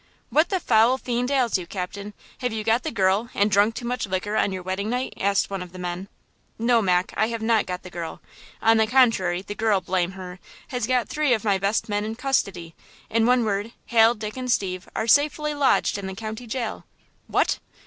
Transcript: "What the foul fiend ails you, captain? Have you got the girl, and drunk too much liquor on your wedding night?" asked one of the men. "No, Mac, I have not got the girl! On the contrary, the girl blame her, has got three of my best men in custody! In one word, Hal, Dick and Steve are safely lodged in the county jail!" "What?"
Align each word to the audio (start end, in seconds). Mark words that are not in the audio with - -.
"What 0.31 0.49
the 0.49 0.59
foul 0.59 0.97
fiend 0.97 1.29
ails 1.29 1.59
you, 1.59 1.67
captain? 1.67 2.15
Have 2.39 2.51
you 2.51 2.63
got 2.63 2.81
the 2.81 2.89
girl, 2.89 3.29
and 3.35 3.51
drunk 3.51 3.75
too 3.75 3.85
much 3.85 4.07
liquor 4.07 4.35
on 4.35 4.51
your 4.51 4.63
wedding 4.63 4.89
night?" 4.89 5.13
asked 5.21 5.51
one 5.51 5.61
of 5.61 5.73
the 5.73 5.77
men. 5.77 6.07
"No, 6.57 6.81
Mac, 6.81 7.13
I 7.15 7.27
have 7.27 7.43
not 7.43 7.67
got 7.67 7.83
the 7.83 7.91
girl! 7.91 8.19
On 8.63 8.77
the 8.77 8.87
contrary, 8.87 9.43
the 9.43 9.53
girl 9.53 9.79
blame 9.79 10.13
her, 10.13 10.39
has 10.69 10.87
got 10.87 11.07
three 11.07 11.35
of 11.35 11.43
my 11.43 11.59
best 11.59 11.87
men 11.87 12.03
in 12.03 12.15
custody! 12.15 12.73
In 13.11 13.27
one 13.27 13.45
word, 13.45 13.73
Hal, 13.89 14.15
Dick 14.15 14.37
and 14.37 14.51
Steve 14.51 14.89
are 14.95 15.05
safely 15.05 15.53
lodged 15.53 15.99
in 15.99 16.07
the 16.07 16.15
county 16.15 16.47
jail!" 16.47 16.83
"What?" 17.27 17.59